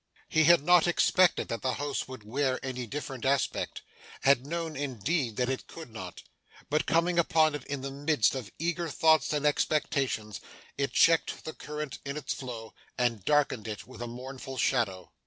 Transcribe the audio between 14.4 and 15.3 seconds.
shadow.